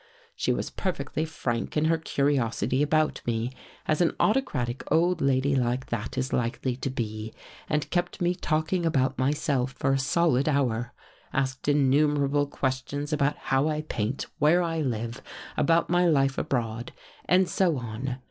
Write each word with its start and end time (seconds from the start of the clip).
"She 0.35 0.51
was 0.51 0.71
perfectly 0.71 1.25
frank 1.25 1.77
in 1.77 1.85
her 1.85 1.99
curiosity 1.99 2.81
about 2.81 3.21
me, 3.27 3.51
as 3.87 4.01
an 4.01 4.15
autocratic 4.19 4.83
old 4.91 5.21
lady 5.21 5.55
like 5.55 5.85
that 5.91 6.17
is 6.17 6.33
likely 6.33 6.75
to 6.77 6.89
be, 6.89 7.31
and 7.69 7.87
kept 7.91 8.19
me 8.19 8.33
talking 8.33 8.83
about 8.83 9.19
myself 9.19 9.73
for 9.73 9.93
a 9.93 9.99
solid 9.99 10.49
hour; 10.49 10.91
asked 11.33 11.67
innumerable 11.67 12.47
questions 12.47 13.13
about 13.13 13.37
How 13.53 13.67
I 13.67 13.83
paint, 13.83 14.25
where 14.39 14.63
I 14.63 14.81
live, 14.81 15.21
about 15.55 15.87
my 15.87 16.07
life 16.07 16.39
abroad, 16.39 16.93
and 17.25 17.47
so 17.47 17.77
on. 17.77 18.15